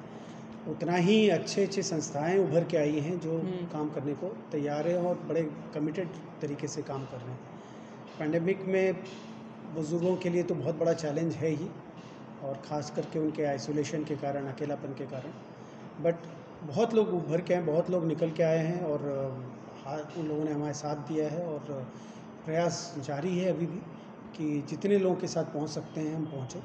उतना 0.70 0.96
ही 0.98 1.18
अच्छे 1.30 1.64
अच्छे 1.64 1.82
संस्थाएँ 1.84 2.38
उभर 2.40 2.64
के 2.72 2.78
आई 2.78 3.00
हैं 3.00 3.20
जो 3.20 3.38
हम्म। 3.38 3.66
काम 3.74 3.90
करने 3.90 4.14
को 4.14 4.28
तैयार 4.52 4.88
हैं 4.88 4.98
और 5.00 5.20
बड़े 5.28 5.44
कमिटेड 5.76 6.08
तरीके 6.42 6.68
से 6.68 6.82
काम 6.90 7.06
कर 7.06 7.18
रहे 7.18 7.32
हैं। 7.32 7.40
पैंडेमिक 8.20 8.66
में 8.68 9.04
बुज़ुर्गों 9.76 10.16
के 10.18 10.30
लिए 10.30 10.44
तो 10.44 10.56
बहुत 10.56 10.76
बड़ा 10.80 10.94
चैलेंज 10.96 11.36
है 11.36 11.50
ही 11.52 11.68
और 12.46 12.62
ख़ास 12.66 12.90
करके 12.96 13.20
उनके 13.20 13.44
आइसोलेशन 13.46 14.04
के 14.04 14.16
कारण 14.18 14.48
अकेलापन 14.48 14.94
के 14.98 15.06
कारण। 15.06 16.04
बट 16.04 16.16
बहुत 16.64 16.94
लोग 16.94 17.10
उभर 17.14 17.42
के 17.42 17.54
आए 17.54 17.62
बहुत 17.62 17.90
लोग 17.90 18.06
निकल 18.06 18.32
के 18.32 18.44
आए 18.44 18.58
हैं 18.60 18.82
और 18.84 19.06
अ, 19.86 19.92
उन 20.18 20.28
लोगों 20.28 20.46
ने 20.46 20.52
हमारे 20.52 20.74
साथ 20.74 21.08
दिया 21.08 21.30
है 21.30 21.46
और 21.46 21.84
प्रयास 22.46 22.94
जारी 22.98 23.38
है 23.38 23.50
अभी 23.50 23.66
भी 23.66 23.78
कि 24.36 24.62
जितने 24.70 24.98
लोगों 24.98 25.16
के 25.16 25.28
साथ 25.28 25.54
पहुँच 25.54 25.70
सकते 25.70 26.02
हैं 26.02 26.16
हम 26.16 26.26
पहुँचे 26.26 26.60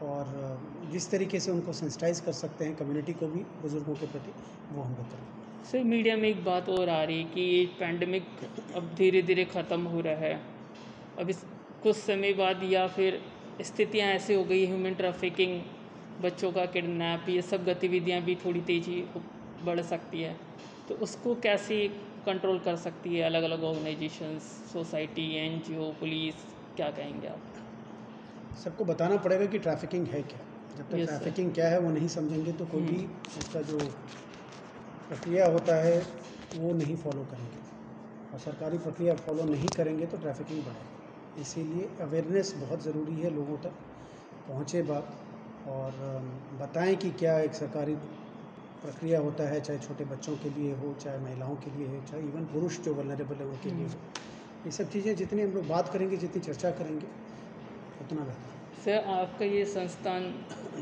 और 0.00 0.90
जिस 0.90 1.10
तरीके 1.10 1.40
से 1.40 1.50
उनको 1.50 1.72
सेंसिटाइज 1.72 2.20
कर 2.20 2.32
सकते 2.32 2.64
हैं 2.64 2.74
कम्युनिटी 2.76 3.12
को 3.12 3.26
भी 3.26 3.40
बुज़ुर्गों 3.62 3.94
के 3.94 4.06
प्रति 4.06 4.32
वो 4.72 4.82
हम 4.82 4.96
लोग 4.96 5.10
करें 5.10 5.26
सर 5.64 5.84
मीडिया 5.84 6.16
में 6.16 6.28
एक 6.28 6.44
बात 6.44 6.68
और 6.68 6.88
आ 6.88 7.02
रही 7.04 7.18
है 7.18 7.24
कि 7.24 7.40
ये 7.40 7.64
पैंडमिक 7.80 8.74
अब 8.76 8.94
धीरे 8.94 9.22
धीरे 9.22 9.44
ख़त्म 9.44 9.80
हो 9.84 10.00
रहा 10.00 10.14
है। 10.14 10.34
अब 11.18 11.30
इस 11.30 11.44
कुछ 11.82 11.96
समय 11.96 12.32
बाद 12.32 12.62
या 12.64 12.86
फिर 12.86 13.20
स्थितियाँ 13.62 14.08
ऐसे 14.08 14.34
हो 14.34 14.44
गई 14.44 14.66
ह्यूमन 14.66 14.94
ट्रैफिकिंग 14.94 15.60
बच्चों 16.22 16.52
का 16.52 16.64
किडनैप 16.66 17.28
ये 17.28 17.42
सब 17.42 17.64
गतिविधियाँ 17.64 18.20
भी 18.22 18.34
थोड़ी 18.34 18.60
तेज़ी 18.60 19.00
बढ़ 19.64 19.80
सकती 19.84 20.22
है 20.22 20.36
तो 20.88 20.94
उसको 21.04 21.34
कैसे 21.42 21.76
कंट्रोल 22.26 22.58
कर 22.60 22.76
सकती 22.78 23.14
है 23.16 23.22
अलग 23.22 23.42
अलग 23.42 23.62
ऑर्गेनाइजेशंस 23.64 24.42
सोसाइटी 24.72 25.26
एनजीओ 25.36 25.90
पुलिस 26.00 26.44
क्या 26.76 26.90
कहेंगे 26.90 27.26
आप? 27.28 27.40
सबको 28.64 28.84
बताना 28.84 29.16
पड़ेगा 29.18 29.46
कि 29.46 29.58
ट्रैफिकिंग 29.58 30.06
है 30.08 30.22
क्या। 30.24 30.40
जब 30.76 30.84
तक 30.84 31.04
ट्रैफिकिंग 31.06 31.52
क्या 31.54 31.68
है 31.68 31.78
वो 31.80 31.90
नहीं 31.90 32.08
समझेंगे 32.08 32.52
तो 32.52 32.66
कोई 32.66 32.82
भी 32.82 32.96
हम्म। 32.96 33.38
उसका 33.38 33.60
जो 33.62 33.78
प्रक्रिया 35.08 35.46
होता 35.48 35.74
है 35.82 35.98
वो 36.54 36.72
नहीं 36.74 36.96
फॉलो 36.96 37.24
करेंगे। 37.24 37.62
और 38.32 38.40
सरकारी 38.40 38.78
प्रक्रिया 38.78 39.14
फॉलो 39.16 39.44
नहीं 39.44 39.68
करेंगे 39.76 40.06
तो 40.06 40.16
ट्रैफिकिंग 40.16 40.62
बढ़ेगी। 40.64 41.40
इसीलिए 41.42 41.88
अवेयरनेस 42.00 42.54
बहुत 42.58 42.82
ज़रूरी 42.82 43.14
है 43.20 43.30
लोगों 43.30 43.56
तक 43.58 43.74
पहुँचे 44.48 44.82
बात। 44.82 45.20
और 45.66 45.92
बताएँ 46.54 46.94
कि 46.96 47.10
क्या 47.20 47.38
एक 47.40 47.54
सरकारी 47.54 47.94
प्रक्रिया 48.84 49.18
होता 49.20 49.48
है 49.48 49.60
चाहे 49.60 49.78
छोटे 49.78 50.04
बच्चों 50.06 50.36
के 50.38 50.50
लिए 50.50 50.72
हो 50.80 50.94
चाहे 51.02 51.18
महिलाओं 51.20 51.54
के 51.58 51.70
लिए 51.70 51.86
हो 51.88 52.00
चाहे 52.10 52.22
इवन 52.24 52.44
पुरुष 52.46 52.78
जो 52.80 52.94
वनरेबल 52.94 53.36
है 53.36 53.46
उनके 53.46 53.70
लिए 53.70 53.86
हो। 53.86 54.00
ये 54.64 54.70
सब 54.72 54.90
चीज़ें 54.90 55.14
जितनी 55.16 55.42
हम 55.42 55.52
लोग 55.52 55.66
बात 55.68 55.88
करेंगे 55.92 56.16
जितनी 56.18 56.42
चर्चा 56.42 56.70
करेंगे 56.80 57.08
उतना 58.00 58.24
बेहतर 58.24 58.52
सर 58.84 59.04
आपका 59.10 59.44
ये 59.46 59.64
संस्थान 59.66 60.22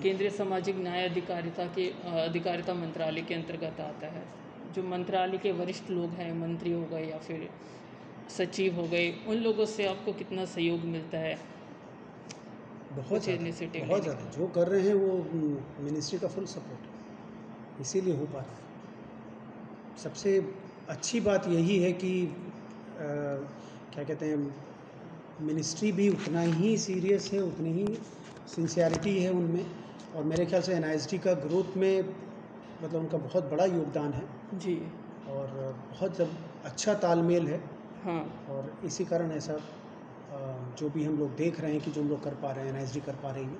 केंद्रीय 0.03 0.31
सामाजिक 0.33 0.77
न्याय 0.79 1.09
अधिकारिता 1.09 1.67
के 1.77 1.89
अधिकारिता 2.21 2.75
मंत्रालय 2.75 3.23
के 3.23 3.35
अंतर्गत 3.35 3.81
आता 3.83 4.07
है। 4.09 4.25
जो 4.75 4.83
मंत्रालय 4.85 5.39
के 5.39 5.53
वरिष्ठ 5.55 5.91
लोग 5.91 6.11
हैं 6.21 6.33
मंत्री 6.37 6.73
हो 6.73 6.83
गए 6.93 7.05
या 7.05 7.19
फिर 7.21 7.49
सचिव 8.31 8.75
हो 8.77 8.87
गए 8.89 9.11
उन 9.29 9.37
लोगों 9.39 9.67
से 9.69 9.87
आपको 9.87 10.13
कितना 10.15 10.45
सहयोग 10.47 10.85
मिलता 10.89 11.19
है? 11.19 11.37
बहुत 12.93 13.25
ज़्यादा 13.25 13.87
बहुत 13.87 14.03
ज़्यादा। 14.03 14.31
जो 14.31 14.47
कर 14.57 14.69
रहे 14.69 14.83
हैं 14.83 14.95
वो 14.97 15.13
मिनिस्ट्री 15.81 16.19
का 16.19 16.29
फुल 16.29 16.47
सपोर्ट 16.47 16.87
है। 16.87 16.92
इसीलिए 17.81 18.15
हो 18.17 18.27
पा 18.27 18.41
रहा 18.41 18.53
है। 18.53 18.71
सबसे 19.97 20.39
अच्छी 20.89 21.21
बात 21.21 21.49
यही 21.49 21.79
है 21.83 21.93
कि 21.93 22.13
अ, 22.93 23.05
क्या 23.95 24.05
कहते 24.05 24.27
हैं 24.27 24.37
मिनिस्ट्री 25.47 25.93
भी 25.93 26.09
उतना 26.09 26.41
ही 26.41 26.77
सीरियस 26.79 27.31
है 27.33 27.41
उतनी 27.41 27.73
ही 27.73 27.87
सिंसियरिटी 28.55 29.19
है 29.23 29.31
उनमें 29.31 29.65
और 30.15 30.25
मेरे 30.25 30.47
ख्याल 30.47 30.63
से 30.63 30.75
एन 30.75 31.19
का 31.25 31.33
ग्रोथ 31.35 31.77
में 31.77 31.99
मतलब 32.83 33.01
उनका 33.01 33.19
बहुत 33.19 33.51
बड़ा 33.51 33.65
योगदान 33.65 34.13
है। 34.13 34.25
जी। 34.59 34.77
और 35.29 35.51
बहुत 35.91 36.17
जब 36.19 36.37
अच्छा 36.65 36.95
तालमेल 36.95 37.47
है 37.49 37.61
हाँ। 38.05 38.21
और 38.51 38.73
इसी 38.85 39.05
कारण 39.05 39.33
ऐसा 39.33 39.61
जो 40.79 40.89
भी 40.91 41.05
हम 41.05 41.19
लोग 41.19 41.37
देख 41.37 41.61
रहे 41.61 41.73
हैं 41.73 41.81
कि 41.81 41.91
जो 41.91 42.03
हम 42.03 42.09
लोग 42.09 42.23
कर 42.25 42.35
पा 42.35 42.53
रहे 42.53 42.69
हैं 42.69 42.81
एन 42.81 43.01
कर 43.01 43.17
पा 43.23 43.31
रही 43.31 43.45
है 43.45 43.51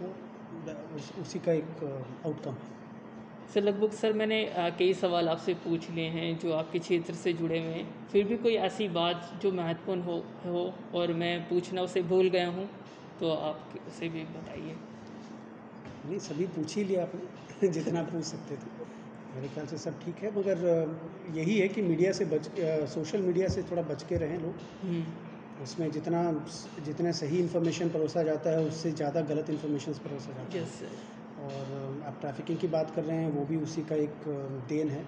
वो 0.00 0.96
उस, 0.96 1.12
उसी 1.18 1.38
का 1.38 1.52
एक 1.52 2.20
आउटकम 2.26 2.52
है। 2.52 2.77
सर 3.54 3.62
लगभग 3.62 3.92
सर 3.92 4.12
मैंने 4.12 4.38
कई 4.78 4.92
सवाल 4.94 5.28
आपसे 5.28 5.54
पूछ 5.64 5.88
लिए 5.90 6.08
हैं 6.08 6.38
जो 6.38 6.52
आपके 6.52 6.78
क्षेत्र 6.78 7.14
से 7.14 7.32
जुड़े 7.32 7.58
हुए 7.58 7.72
हैं। 7.72 8.08
फिर 8.08 8.24
भी 8.24 8.36
कोई 8.36 8.54
ऐसी 8.66 8.88
बात 8.96 9.30
जो 9.42 9.52
महत्वपूर्ण 9.52 10.02
हो 10.02 10.16
हो 10.44 10.64
और 10.94 11.12
मैं 11.14 11.34
पूछना 11.48 11.82
उसे 11.82 12.02
भूल 12.10 12.28
गया 12.28 12.48
हूँ 12.48 12.68
तो 13.20 13.30
आप 13.30 13.74
उसे 13.88 14.08
भी 14.08 14.24
बताइए। 14.34 14.74
नहीं 16.04 16.18
सभी 16.18 16.46
पूछ 16.56 16.76
ही 16.76 16.84
लिया 16.84 17.02
आपने 17.02 17.68
जितना 17.78 18.02
पूछ 18.02 18.24
सकते 18.24 18.56
थे। 18.56 18.86
मेरे 19.34 19.48
ख्याल 19.48 19.66
से 19.66 19.78
सब 19.78 19.98
ठीक 20.02 20.22
है 20.22 20.30
मगर 20.36 20.62
यही 21.30 21.58
है 21.58 21.68
कि 21.68 21.82
मीडिया 21.82 22.12
से 22.12 22.24
बच 22.26 22.48
सोशल 22.94 23.22
मीडिया 23.22 23.48
से 23.48 23.62
थोड़ा 23.70 23.82
बच 23.84 24.02
के 24.02 24.16
रहें 24.16 24.38
लोग। 24.38 24.54
हम्म, 24.82 25.04
उसमें 25.62 25.90
जितना 25.90 26.22
जितना 26.80 27.12
सही 27.18 27.38
इन्फॉर्मेशन 27.38 27.88
परोसा 27.90 28.22
जाता 28.22 28.50
है 28.50 28.62
उससे 28.62 28.92
ज़्यादा 28.92 29.20
गलत 29.30 29.50
इन्फॉर्मेशन 29.50 29.92
परोसा 30.04 30.32
जाता 30.32 30.58
है। 30.58 31.06
और 31.38 31.72
ट्रैफिकिंग 32.20 32.58
की 32.58 32.66
बात 32.68 32.90
कर 32.96 33.02
रहे 33.04 33.16
हैं 33.16 33.30
वो 33.32 33.44
भी 33.46 33.56
उसी 33.62 33.82
का 33.90 33.96
एक 33.96 34.28
देन 34.68 34.90
है। 34.90 35.02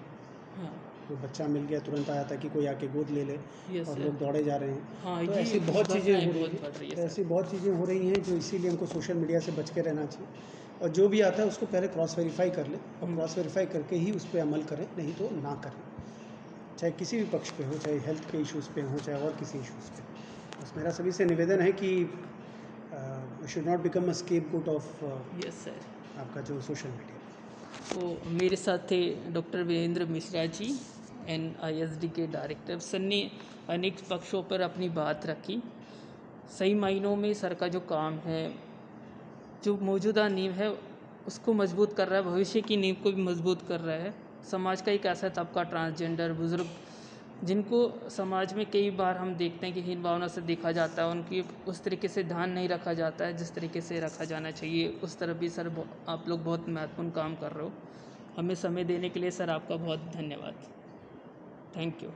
हाँ। 0.56 0.72
कोई 1.08 1.16
बच्चा 1.18 1.46
मिल 1.48 1.62
गया 1.64 1.78
तुरंत 1.80 2.10
आया 2.10 2.24
था 2.30 2.36
कि 2.42 2.48
कोई 2.48 2.66
आके 2.66 2.88
गोद 2.88 3.10
ले 3.10 3.24
ले 3.24 3.36
और 3.84 3.98
लोग 3.98 4.18
दौड़े 4.18 4.42
जा 4.44 4.56
रहे 4.56 4.70
हैं। 4.70 4.98
हाँ 5.02 5.26
तो 5.26 5.32
ऐसी 5.34 5.58
बहुत 5.60 5.92
चीज़ें 5.92 6.14
हो 6.16 6.32
रही 6.32 6.56
हैं 6.56 7.04
ऐसी 7.04 7.22
बहुत 7.24 7.50
चीज़ें 7.50 7.72
हो 7.72 7.84
रही 7.84 8.08
हैं 8.08 8.22
जो 8.22 8.36
इसीलिए 8.36 8.70
हमको 8.70 8.86
सोशल 8.86 9.16
मीडिया 9.16 9.40
से 9.40 9.52
बच 9.52 9.70
के 9.70 9.80
रहना 9.80 10.04
चाहिए। 10.06 10.28
और 10.82 10.88
जो 10.98 11.08
भी 11.08 11.20
आता 11.20 11.42
है 11.42 11.48
उसको 11.48 11.66
पहले 11.66 11.88
क्रॉस 11.88 12.16
वेरीफाई 12.18 12.50
कर 12.50 12.66
ले 12.66 12.76
और 12.76 13.04
हम्म। 13.04 13.16
क्रॉस 13.16 13.36
वेरीफाई 13.38 13.66
करके 13.74 13.96
ही 13.96 14.12
उस 14.12 14.24
पर 14.26 14.38
अमल 14.38 14.62
करें 14.70 14.86
नहीं 14.96 15.12
तो 15.14 15.28
ना 15.42 15.54
करें। 15.64 15.82
चाहे 16.78 16.92
किसी 16.92 17.16
भी 17.16 17.24
पक्ष 17.32 17.50
पे 17.58 17.64
हो 17.64 17.78
चाहे 17.78 17.98
हेल्थ 18.06 18.30
के 18.30 18.38
इश्यूज़ 18.38 18.68
पे 18.74 18.82
हो 18.82 18.98
चाहे 18.98 19.18
और 19.18 19.36
किसी 19.40 19.58
इश्यूज़ 19.58 19.90
पे। 19.96 20.02
बस 20.62 20.72
मेरा 20.76 20.90
सभी 20.98 21.12
से 21.12 21.24
निवेदन 21.24 21.60
है 21.60 21.72
कि 21.82 21.90
should 23.48 23.66
not 23.66 23.80
become 23.80 24.08
a 24.08 24.12
scapegoat 24.52 24.68
of 24.68 24.88
yes 25.46 25.64
sir 25.64 25.80
आपका 26.18 26.40
जो 26.40 26.60
सोशल 26.60 26.88
मीडिया 26.88 27.18
तो 27.92 28.30
मेरे 28.30 28.56
साथ 28.56 28.78
थे 28.90 29.02
डॉक्टर 29.32 29.62
वीरेंद्र 29.62 30.04
मिश्रा 30.06 30.44
जी 30.46 30.74
एन 31.28 31.54
के 32.06 32.26
डायरेक्टर 32.26 32.78
सर 32.78 32.98
ने 32.98 33.20
अनेक 33.68 33.96
पक्षों 34.10 34.42
पर 34.42 34.60
अपनी 34.60 34.88
बात 34.88 35.26
रखी। 35.26 35.62
सही 36.58 36.74
मायनों 36.74 37.14
में 37.16 37.32
सर 37.34 37.54
का 37.54 37.68
जो 37.68 37.80
काम 37.80 38.14
है, 38.18 38.52
जो 39.64 39.76
मौजूदा 39.82 40.26
नींव 40.28 40.52
है, 40.52 40.70
उसको 41.26 41.52
मज़बूत 41.52 41.96
कर 41.96 42.08
रहा 42.08 42.18
है। 42.18 42.24
भविष्य 42.24 42.60
की 42.60 42.76
नींव 42.76 42.96
को 43.02 43.12
भी 43.12 43.22
मज़बूत 43.22 43.66
कर 43.68 43.80
रहा 43.80 43.96
है। 43.96 44.14
समाज 44.50 44.82
का 44.82 44.92
एक 44.92 45.06
ऐसा 45.06 45.28
तबका 45.28 45.62
ट्रांसजेंडर 45.62 46.32
बुज़ुर्ग 46.32 46.66
जिनको 47.44 48.08
समाज 48.10 48.52
में 48.54 48.64
कई 48.70 48.90
बार 48.90 49.16
हम 49.16 49.34
देखते 49.34 49.66
हैं 49.66 49.74
कि 49.74 49.82
हीन 49.82 50.02
भावना 50.02 50.28
से 50.28 50.40
देखा 50.40 50.72
जाता 50.72 51.02
है, 51.02 51.08
उनकी 51.08 51.40
उस 51.68 51.82
तरीके 51.84 52.08
से 52.08 52.24
ध्यान 52.24 52.50
नहीं 52.50 52.68
रखा 52.68 52.94
जाता 52.94 53.24
है, 53.24 53.36
जिस 53.36 53.54
तरीके 53.54 53.80
से 53.80 54.00
रखा 54.00 54.24
जाना 54.24 54.50
चाहिए, 54.50 54.88
उस 55.04 55.18
तरफ़ 55.18 55.38
भी 55.38 55.48
सर 55.48 55.72
आप 56.08 56.24
लोग 56.28 56.44
बहुत 56.44 56.68
महत्वपूर्ण 56.68 57.10
काम 57.10 57.34
कर 57.34 57.52
रहे 57.52 57.64
हो। 57.64 57.72
हमें 58.36 58.54
समय 58.54 58.84
देने 58.84 59.08
के 59.08 59.20
लिए 59.20 59.30
सर 59.30 59.50
आपका 59.50 59.76
बहुत 59.76 60.10
धन्यवाद। 60.16 60.54
Thank 61.76 62.02
you 62.02 62.10